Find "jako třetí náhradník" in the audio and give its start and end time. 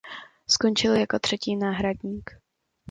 0.95-2.29